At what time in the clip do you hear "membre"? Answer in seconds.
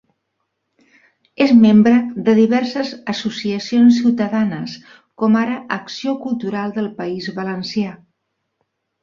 1.65-1.93